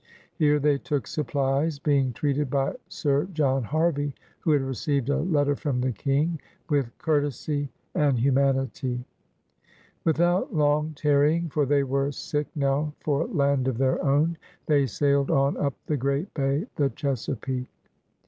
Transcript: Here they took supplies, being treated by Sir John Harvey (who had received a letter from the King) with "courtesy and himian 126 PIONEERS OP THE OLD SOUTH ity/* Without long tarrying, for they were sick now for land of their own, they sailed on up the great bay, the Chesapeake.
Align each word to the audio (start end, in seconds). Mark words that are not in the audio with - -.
Here 0.33 0.57
they 0.57 0.79
took 0.79 1.05
supplies, 1.05 1.77
being 1.77 2.11
treated 2.11 2.49
by 2.49 2.73
Sir 2.89 3.25
John 3.33 3.61
Harvey 3.63 4.15
(who 4.39 4.49
had 4.49 4.63
received 4.63 5.09
a 5.09 5.19
letter 5.19 5.55
from 5.55 5.79
the 5.79 5.91
King) 5.91 6.41
with 6.71 6.97
"courtesy 6.97 7.69
and 7.93 8.17
himian 8.17 8.33
126 8.33 8.81
PIONEERS 8.81 9.03
OP 9.03 9.03
THE 9.03 9.03
OLD 9.05 9.55
SOUTH 9.61 9.69
ity/* 9.69 10.03
Without 10.49 10.55
long 10.55 10.93
tarrying, 10.95 11.49
for 11.49 11.67
they 11.67 11.83
were 11.83 12.11
sick 12.11 12.47
now 12.55 12.95
for 12.99 13.27
land 13.27 13.67
of 13.67 13.77
their 13.77 14.03
own, 14.03 14.37
they 14.65 14.87
sailed 14.87 15.29
on 15.29 15.55
up 15.57 15.75
the 15.85 15.97
great 15.97 16.33
bay, 16.33 16.65
the 16.77 16.89
Chesapeake. 16.89 17.69